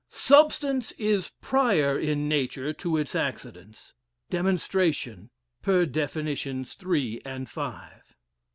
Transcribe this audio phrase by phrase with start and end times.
[0.09, 3.93] Substance is prior in nature to its accidents.
[4.31, 5.29] Demonstration.
[5.61, 8.15] Per definitions three and five.